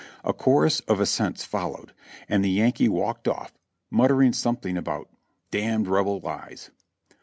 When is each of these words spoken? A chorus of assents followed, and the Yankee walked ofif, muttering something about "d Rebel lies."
A 0.23 0.33
chorus 0.33 0.79
of 0.87 0.99
assents 0.99 1.45
followed, 1.45 1.93
and 2.27 2.43
the 2.43 2.49
Yankee 2.49 2.89
walked 2.89 3.25
ofif, 3.25 3.51
muttering 3.91 4.33
something 4.33 4.75
about 4.75 5.09
"d 5.51 5.59
Rebel 5.77 6.19
lies." 6.21 6.71